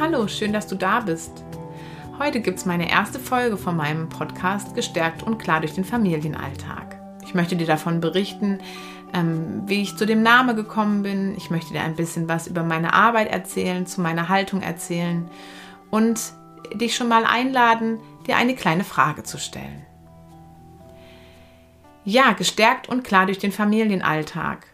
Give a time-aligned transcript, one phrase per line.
[0.00, 1.44] Hallo, schön, dass du da bist.
[2.18, 6.98] Heute gibt es meine erste Folge von meinem Podcast Gestärkt und klar durch den Familienalltag.
[7.24, 8.60] Ich möchte dir davon berichten,
[9.12, 11.36] ähm, wie ich zu dem Namen gekommen bin.
[11.36, 15.28] Ich möchte dir ein bisschen was über meine Arbeit erzählen, zu meiner Haltung erzählen
[15.90, 16.20] und
[16.72, 19.84] dich schon mal einladen, dir eine kleine Frage zu stellen.
[22.04, 24.66] Ja, gestärkt und klar durch den Familienalltag.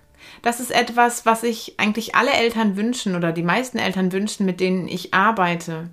[0.43, 4.61] Das ist etwas, was sich eigentlich alle Eltern wünschen oder die meisten Eltern wünschen, mit
[4.61, 5.91] denen ich arbeite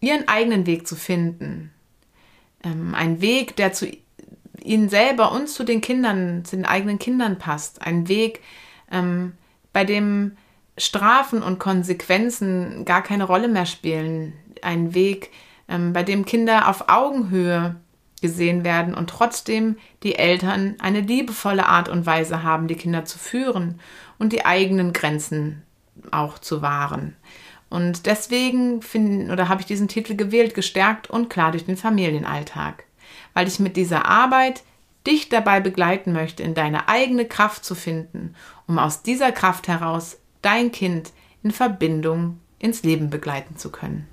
[0.00, 1.72] ihren eigenen Weg zu finden.
[2.62, 3.90] Ähm, ein Weg, der zu
[4.62, 7.82] ihnen selber und zu den Kindern, zu den eigenen Kindern passt.
[7.82, 8.40] Ein Weg,
[8.90, 9.32] ähm,
[9.72, 10.36] bei dem
[10.76, 14.34] Strafen und Konsequenzen gar keine Rolle mehr spielen.
[14.62, 15.30] Ein Weg,
[15.68, 17.76] ähm, bei dem Kinder auf Augenhöhe
[18.20, 23.18] gesehen werden und trotzdem die Eltern eine liebevolle Art und Weise haben, die Kinder zu
[23.18, 23.80] führen
[24.18, 25.62] und die eigenen Grenzen
[26.10, 27.16] auch zu wahren.
[27.70, 32.84] Und deswegen finden oder habe ich diesen Titel gewählt, gestärkt und klar durch den Familienalltag,
[33.34, 34.62] weil ich mit dieser Arbeit
[35.06, 38.34] dich dabei begleiten möchte, in deine eigene Kraft zu finden,
[38.66, 44.06] um aus dieser Kraft heraus dein Kind in Verbindung ins Leben begleiten zu können.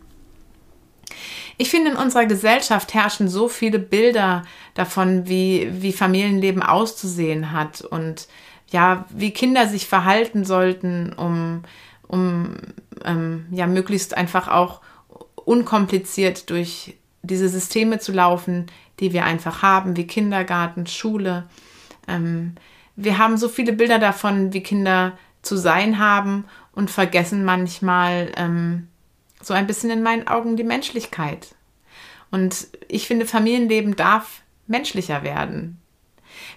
[1.58, 7.82] Ich finde, in unserer Gesellschaft herrschen so viele Bilder davon, wie, wie Familienleben auszusehen hat
[7.82, 8.28] und
[8.72, 11.64] ja, wie Kinder sich verhalten sollten, um
[12.08, 12.56] um
[13.04, 14.82] ähm, ja möglichst einfach auch
[15.36, 18.68] unkompliziert durch diese Systeme zu laufen,
[19.00, 21.46] die wir einfach haben, wie Kindergarten, Schule.
[22.08, 22.56] Ähm,
[22.96, 28.88] wir haben so viele Bilder davon, wie Kinder zu sein haben und vergessen manchmal ähm,
[29.46, 31.56] so ein bisschen in meinen Augen die Menschlichkeit.
[32.32, 35.80] Und ich finde, Familienleben darf menschlicher werden.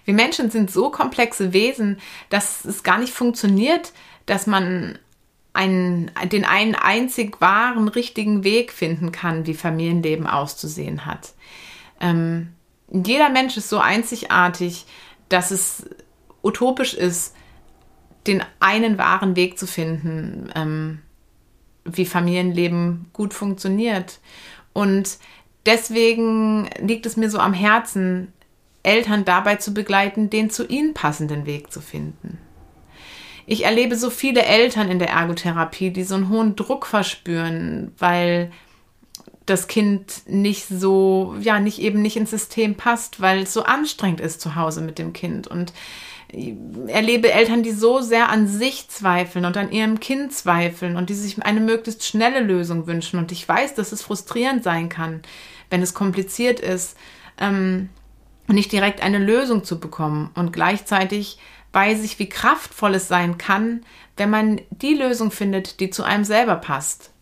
[0.04, 2.00] Wir Menschen sind so komplexe Wesen,
[2.30, 3.92] dass es gar nicht funktioniert,
[4.26, 4.98] dass man
[5.52, 11.34] einen, den einen einzig wahren, richtigen Weg finden kann, wie Familienleben auszusehen hat.
[12.00, 12.54] Ähm,
[12.90, 14.86] jeder Mensch ist so einzigartig,
[15.28, 15.88] dass es
[16.42, 17.34] utopisch ist,
[18.26, 21.02] den einen wahren Weg zu finden, ähm,
[21.96, 24.20] wie Familienleben gut funktioniert.
[24.72, 25.18] Und
[25.66, 28.32] deswegen liegt es mir so am Herzen,
[28.82, 32.38] Eltern dabei zu begleiten, den zu ihnen passenden Weg zu finden.
[33.44, 38.52] Ich erlebe so viele Eltern in der Ergotherapie, die so einen hohen Druck verspüren, weil
[39.46, 44.20] das Kind nicht so, ja, nicht eben nicht ins System passt, weil es so anstrengend
[44.20, 45.46] ist zu Hause mit dem Kind.
[45.46, 45.72] Und
[46.88, 51.14] erlebe Eltern, die so sehr an sich zweifeln und an ihrem Kind zweifeln und die
[51.14, 53.18] sich eine möglichst schnelle Lösung wünschen.
[53.18, 55.22] Und ich weiß, dass es frustrierend sein kann,
[55.70, 56.96] wenn es kompliziert ist,
[57.38, 57.88] ähm,
[58.46, 60.30] nicht direkt eine Lösung zu bekommen.
[60.34, 61.38] Und gleichzeitig
[61.72, 63.82] weiß ich, wie kraftvoll es sein kann,
[64.16, 67.12] wenn man die Lösung findet, die zu einem selber passt.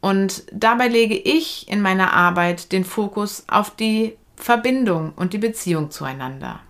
[0.00, 5.90] Und dabei lege ich in meiner Arbeit den Fokus auf die Verbindung und die Beziehung
[5.90, 6.60] zueinander.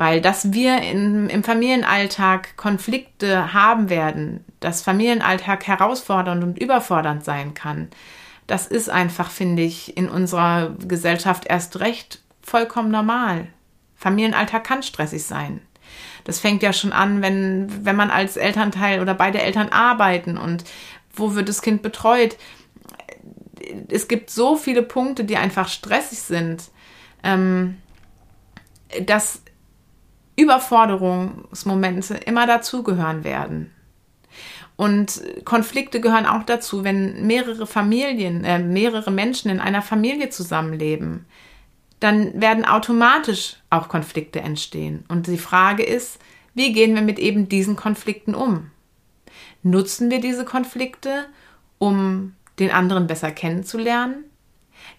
[0.00, 7.52] Weil dass wir in, im Familienalltag Konflikte haben werden, dass Familienalltag herausfordernd und überfordernd sein
[7.52, 7.90] kann,
[8.46, 13.48] das ist einfach, finde ich, in unserer Gesellschaft erst recht vollkommen normal.
[13.94, 15.60] Familienalltag kann stressig sein.
[16.24, 20.64] Das fängt ja schon an, wenn, wenn man als Elternteil oder beide Eltern arbeiten und
[21.12, 22.38] wo wird das Kind betreut.
[23.88, 26.70] Es gibt so viele Punkte, die einfach stressig sind,
[27.22, 27.76] ähm,
[29.04, 29.42] dass
[30.40, 33.72] Überforderungsmomente immer dazugehören werden.
[34.76, 41.26] Und Konflikte gehören auch dazu, wenn mehrere Familien, äh, mehrere Menschen in einer Familie zusammenleben
[42.00, 45.04] dann werden automatisch auch Konflikte entstehen.
[45.08, 46.18] Und die Frage ist,
[46.54, 48.70] wie gehen wir mit eben diesen Konflikten um?
[49.62, 51.26] Nutzen wir diese Konflikte,
[51.78, 54.24] um den anderen besser kennenzulernen?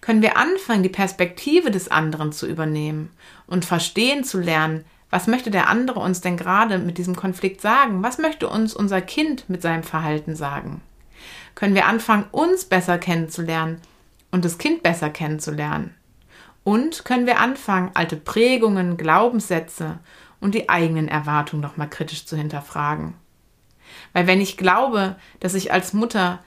[0.00, 3.10] Können wir anfangen, die Perspektive des anderen zu übernehmen
[3.48, 8.02] und verstehen zu lernen, was möchte der andere uns denn gerade mit diesem Konflikt sagen?
[8.02, 10.80] Was möchte uns unser Kind mit seinem Verhalten sagen?
[11.54, 13.82] Können wir anfangen, uns besser kennenzulernen
[14.30, 15.94] und das Kind besser kennenzulernen?
[16.64, 19.98] Und können wir anfangen, alte Prägungen, Glaubenssätze
[20.40, 23.12] und die eigenen Erwartungen nochmal kritisch zu hinterfragen.
[24.14, 26.38] Weil wenn ich glaube, dass ich als Mutter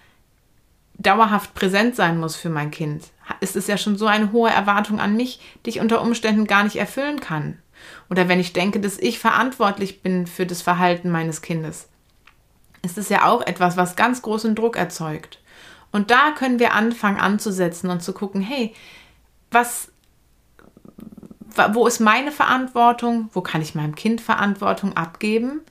[0.98, 3.04] dauerhaft präsent sein muss für mein Kind,
[3.42, 6.64] ist es ja schon so eine hohe Erwartung an mich, die ich unter Umständen gar
[6.64, 7.60] nicht erfüllen kann.
[8.10, 11.88] Oder wenn ich denke, dass ich verantwortlich bin für das Verhalten meines Kindes,
[12.82, 15.40] ist es ja auch etwas, was ganz großen Druck erzeugt.
[15.92, 18.74] Und da können wir anfangen anzusetzen und zu gucken, hey,
[19.52, 19.92] was,
[21.74, 23.30] wo ist meine Verantwortung?
[23.34, 25.62] Wo kann ich meinem Kind Verantwortung abgeben?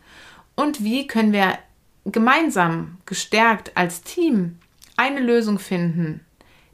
[0.56, 1.58] Und wie können wir
[2.04, 4.58] gemeinsam, gestärkt als Team
[4.96, 6.24] eine Lösung finden,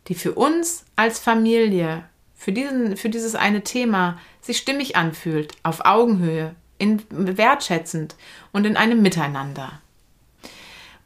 [0.09, 2.05] die für uns als Familie,
[2.41, 8.17] für, diesen, für dieses eine Thema sich stimmig anfühlt, auf Augenhöhe, in, wertschätzend
[8.51, 9.83] und in einem Miteinander.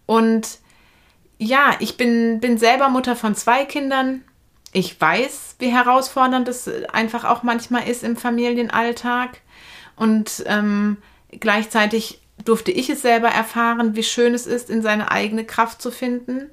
[0.07, 0.61] Und
[1.39, 4.23] ja, ich bin, bin selber Mutter von zwei Kindern.
[4.73, 9.41] Ich weiß, wie herausfordernd es einfach auch manchmal ist im Familienalltag.
[9.97, 10.99] Und ähm,
[11.33, 15.91] gleichzeitig durfte ich es selber erfahren, wie schön es ist, in seine eigene Kraft zu
[15.91, 16.53] finden.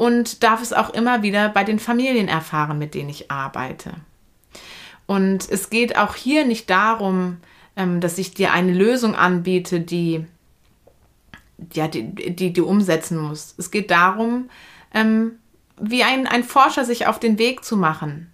[0.00, 3.92] Und darf es auch immer wieder bei den Familien erfahren, mit denen ich arbeite.
[5.04, 7.36] Und es geht auch hier nicht darum,
[7.76, 10.24] ähm, dass ich dir eine Lösung anbiete, die
[11.74, 13.54] ja, die, die, die umsetzen muss.
[13.58, 14.48] Es geht darum,
[14.94, 15.32] ähm,
[15.78, 18.32] wie ein, ein Forscher sich auf den Weg zu machen.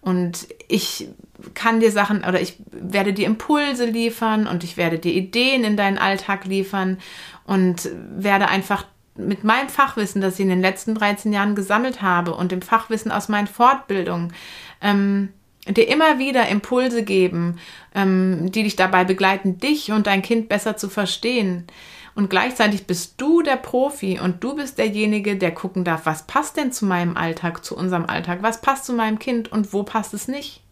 [0.00, 1.08] Und ich
[1.54, 5.76] kann dir Sachen oder ich werde dir Impulse liefern und ich werde dir Ideen in
[5.76, 6.98] deinen Alltag liefern
[7.44, 8.84] und werde einfach
[9.18, 13.12] mit meinem Fachwissen, das ich in den letzten 13 Jahren gesammelt habe und dem Fachwissen
[13.12, 14.32] aus meinen Fortbildungen,
[14.80, 15.30] ähm,
[15.66, 17.58] dir immer wieder Impulse geben,
[17.94, 21.66] ähm, die dich dabei begleiten, dich und dein Kind besser zu verstehen.
[22.14, 26.56] Und gleichzeitig bist du der Profi und du bist derjenige, der gucken darf, was passt
[26.56, 30.14] denn zu meinem Alltag, zu unserem Alltag, was passt zu meinem Kind und wo passt
[30.14, 30.62] es nicht.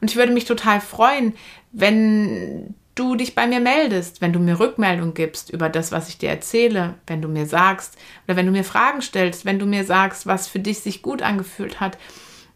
[0.00, 1.34] Und ich würde mich total freuen,
[1.72, 6.18] wenn du dich bei mir meldest, wenn du mir Rückmeldung gibst über das, was ich
[6.18, 7.96] dir erzähle, wenn du mir sagst
[8.26, 11.22] oder wenn du mir Fragen stellst, wenn du mir sagst, was für dich sich gut
[11.22, 11.98] angefühlt hat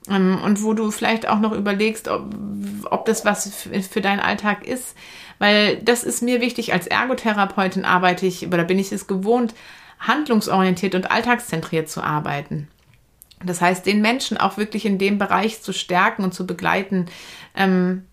[0.09, 2.35] ähm, und wo du vielleicht auch noch überlegst, ob,
[2.91, 4.97] ob das was für deinen Alltag ist.
[5.39, 6.73] Weil das ist mir wichtig.
[6.73, 9.55] Als Ergotherapeutin arbeite ich oder bin ich es gewohnt,
[9.99, 12.69] handlungsorientiert und alltagszentriert zu arbeiten.
[13.45, 17.07] Das heißt, den Menschen auch wirklich in dem Bereich zu stärken und zu begleiten,
[17.57, 18.05] ähm,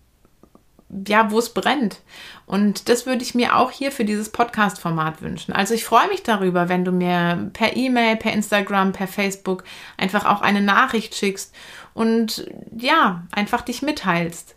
[1.06, 2.00] ja, wo es brennt.
[2.46, 5.52] Und das würde ich mir auch hier für dieses Podcast-Format wünschen.
[5.52, 9.64] Also ich freue mich darüber, wenn du mir per E-Mail, per Instagram, per Facebook
[9.96, 11.54] einfach auch eine Nachricht schickst
[11.94, 12.46] und
[12.76, 14.56] ja, einfach dich mitteilst.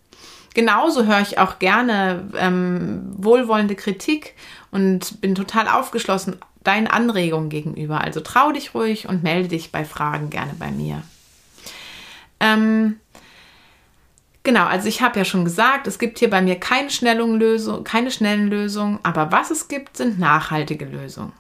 [0.54, 4.36] Genauso höre ich auch gerne ähm, wohlwollende Kritik
[4.72, 8.02] und bin total aufgeschlossen deinen Anregungen gegenüber.
[8.02, 11.04] Also trau dich ruhig und melde dich bei Fragen gerne bei mir.
[12.40, 13.00] Ähm,
[14.44, 17.84] genau, also ich habe ja schon gesagt, es gibt hier bei mir keine schnellen, Lösung,
[17.84, 21.34] keine schnellen Lösungen, aber was es gibt, sind nachhaltige Lösungen.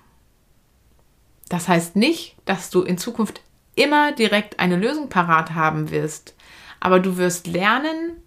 [1.49, 3.41] Das heißt nicht, dass du in Zukunft
[3.75, 6.35] immer direkt eine Lösung parat haben wirst,
[6.79, 8.17] aber du wirst lernen,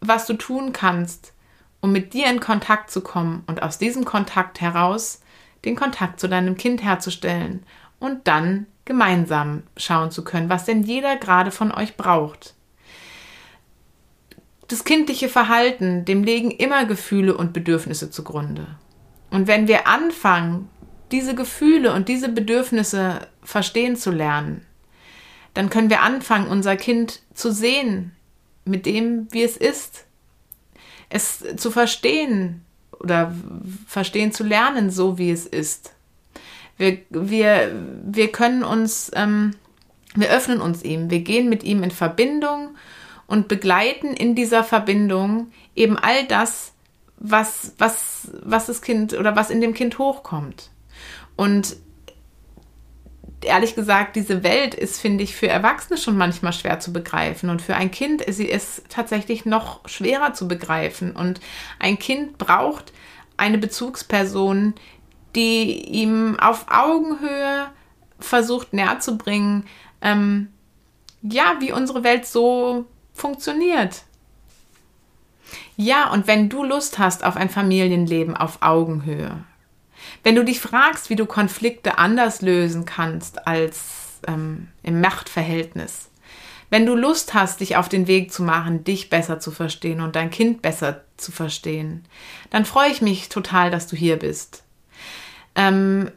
[0.00, 1.32] was du tun kannst,
[1.80, 5.20] um mit dir in Kontakt zu kommen und aus diesem Kontakt heraus
[5.64, 7.64] den Kontakt zu deinem Kind herzustellen
[7.98, 12.54] und dann gemeinsam schauen zu können, was denn jeder gerade von euch braucht.
[14.68, 18.66] Das kindliche Verhalten, dem legen immer Gefühle und Bedürfnisse zugrunde.
[19.30, 20.68] Und wenn wir anfangen,
[21.10, 24.66] diese Gefühle und diese Bedürfnisse verstehen zu lernen,
[25.54, 28.12] dann können wir anfangen, unser Kind zu sehen
[28.64, 30.04] mit dem, wie es ist.
[31.08, 32.62] Es zu verstehen
[33.00, 33.34] oder
[33.86, 35.94] verstehen zu lernen, so wie es ist.
[36.76, 39.54] Wir, wir, wir können uns, ähm,
[40.14, 42.76] wir öffnen uns ihm, wir gehen mit ihm in Verbindung
[43.28, 46.72] und begleiten in dieser Verbindung eben all das,
[47.18, 50.70] was, was, was das Kind oder was in dem Kind hochkommt.
[51.36, 51.76] Und
[53.42, 57.50] ehrlich gesagt, diese Welt ist, finde ich, für Erwachsene schon manchmal schwer zu begreifen.
[57.50, 61.14] Und für ein Kind ist sie es tatsächlich noch schwerer zu begreifen.
[61.14, 61.40] Und
[61.78, 62.92] ein Kind braucht
[63.36, 64.74] eine Bezugsperson,
[65.36, 67.68] die ihm auf Augenhöhe
[68.18, 69.66] versucht näher zu bringen,
[70.00, 70.48] ähm,
[71.22, 72.86] ja, wie unsere Welt so
[73.18, 74.04] funktioniert.
[75.76, 79.44] Ja, und wenn du Lust hast auf ein Familienleben auf Augenhöhe,
[80.22, 86.10] wenn du dich fragst, wie du Konflikte anders lösen kannst als ähm, im Machtverhältnis,
[86.70, 90.16] wenn du Lust hast, dich auf den Weg zu machen, dich besser zu verstehen und
[90.16, 92.04] dein Kind besser zu verstehen,
[92.50, 94.64] dann freue ich mich total, dass du hier bist.
[95.54, 96.10] Ähm,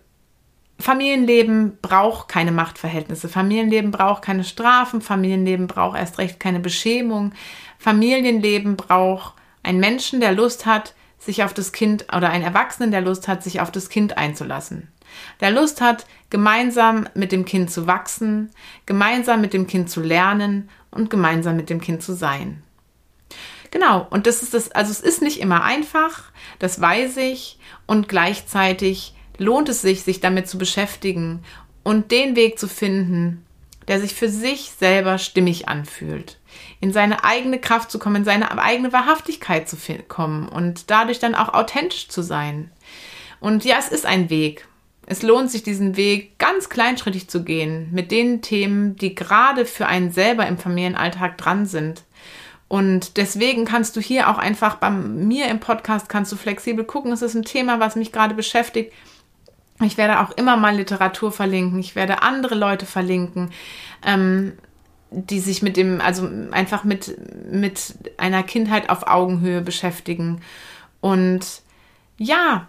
[0.81, 3.29] Familienleben braucht keine Machtverhältnisse.
[3.29, 5.01] Familienleben braucht keine Strafen.
[5.01, 7.33] Familienleben braucht erst recht keine Beschämung.
[7.77, 13.01] Familienleben braucht einen Menschen, der Lust hat, sich auf das Kind oder einen Erwachsenen, der
[13.01, 14.87] Lust hat, sich auf das Kind einzulassen.
[15.39, 18.49] der Lust hat, gemeinsam mit dem Kind zu wachsen,
[18.85, 22.63] gemeinsam mit dem Kind zu lernen und gemeinsam mit dem Kind zu sein.
[23.71, 28.09] Genau, und das ist das, also es ist nicht immer einfach, das weiß ich, und
[28.09, 31.43] gleichzeitig lohnt es sich, sich damit zu beschäftigen
[31.83, 33.43] und den Weg zu finden,
[33.87, 36.37] der sich für sich selber stimmig anfühlt.
[36.79, 41.33] In seine eigene Kraft zu kommen, in seine eigene Wahrhaftigkeit zu kommen und dadurch dann
[41.33, 42.69] auch authentisch zu sein.
[43.39, 44.67] Und ja, es ist ein Weg.
[45.07, 49.87] Es lohnt sich, diesen Weg ganz kleinschrittig zu gehen mit den Themen, die gerade für
[49.87, 52.03] einen selber im Familienalltag dran sind.
[52.67, 57.11] Und deswegen kannst du hier auch einfach bei mir im Podcast kannst du flexibel gucken.
[57.11, 58.93] Es ist ein Thema, was mich gerade beschäftigt.
[59.81, 61.79] Ich werde auch immer mal Literatur verlinken.
[61.79, 63.51] Ich werde andere Leute verlinken,
[64.05, 64.53] ähm,
[65.09, 67.17] die sich mit dem, also einfach mit,
[67.51, 70.41] mit einer Kindheit auf Augenhöhe beschäftigen.
[71.01, 71.61] Und
[72.17, 72.67] ja,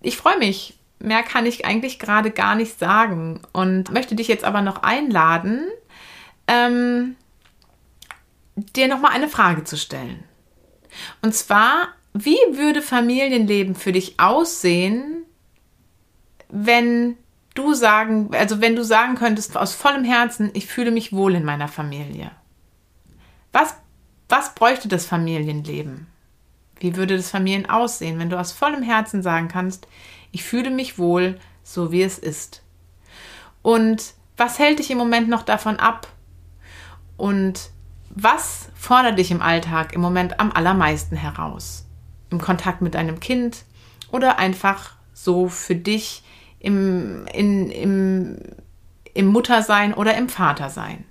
[0.00, 0.78] ich freue mich.
[0.98, 3.42] Mehr kann ich eigentlich gerade gar nicht sagen.
[3.52, 5.66] Und möchte dich jetzt aber noch einladen,
[6.46, 7.16] ähm,
[8.56, 10.24] dir nochmal eine Frage zu stellen.
[11.22, 15.21] Und zwar, wie würde Familienleben für dich aussehen,
[16.52, 17.16] wenn
[17.54, 21.44] du sagen, also wenn du sagen könntest aus vollem Herzen, ich fühle mich wohl in
[21.44, 22.30] meiner Familie.
[23.52, 23.74] Was,
[24.28, 26.06] was bräuchte das Familienleben?
[26.78, 29.88] Wie würde das Familien aussehen, wenn du aus vollem Herzen sagen kannst,
[30.30, 32.62] ich fühle mich wohl, so wie es ist?
[33.62, 36.08] Und was hält dich im Moment noch davon ab?
[37.16, 37.70] Und
[38.10, 41.86] was fordert dich im Alltag im Moment am allermeisten heraus?
[42.30, 43.64] Im Kontakt mit deinem Kind
[44.10, 46.24] oder einfach so für dich
[46.62, 48.38] im, in, im,
[49.14, 51.04] im Muttersein oder im Vatersein.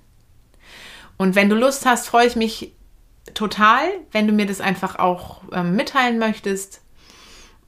[1.18, 2.72] Und wenn du Lust hast, freue ich mich
[3.34, 6.80] total, wenn du mir das einfach auch ähm, mitteilen möchtest.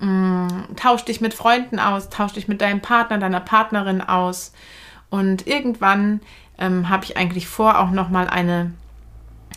[0.01, 4.53] Ähm, tausch dich mit Freunden aus, tausch dich mit deinem Partner, deiner Partnerin aus.
[5.11, 6.21] Und irgendwann
[6.59, 8.73] ähm, habe ich eigentlich vor, auch nochmal eine,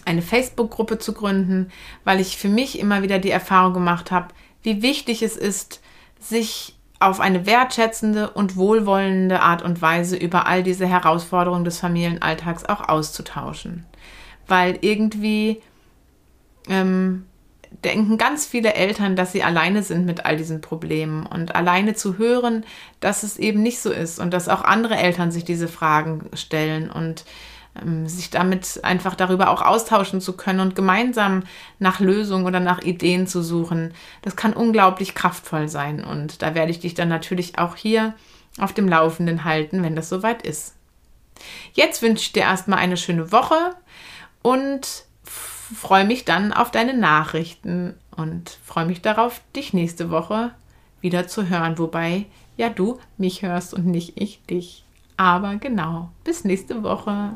[0.06, 1.72] eine Facebook-Gruppe zu gründen,
[2.04, 4.28] weil ich für mich immer wieder die Erfahrung gemacht habe,
[4.64, 5.82] wie wichtig es ist,
[6.20, 12.66] sich auf eine wertschätzende und wohlwollende Art und Weise über all diese Herausforderungen des Familienalltags
[12.66, 13.86] auch auszutauschen.
[14.48, 15.62] Weil irgendwie
[16.68, 17.26] ähm,
[17.84, 22.18] denken ganz viele Eltern, dass sie alleine sind mit all diesen Problemen und alleine zu
[22.18, 22.66] hören,
[23.00, 26.90] dass es eben nicht so ist und dass auch andere Eltern sich diese Fragen stellen
[26.90, 27.26] und
[28.06, 31.44] sich damit einfach darüber auch austauschen zu können und gemeinsam
[31.80, 33.94] nach Lösungen oder nach Ideen zu suchen.
[34.22, 38.14] Das kann unglaublich kraftvoll sein und da werde ich dich dann natürlich auch hier
[38.60, 40.76] auf dem Laufenden halten, wenn das soweit ist.
[41.74, 43.76] Jetzt wünsche ich dir erstmal eine schöne Woche
[44.42, 50.52] und freue mich dann auf deine Nachrichten und freue mich darauf, dich nächste Woche
[51.02, 54.84] wieder zu hören, wobei ja du mich hörst und nicht ich dich.
[55.18, 57.32] Aber genau, bis nächste Woche.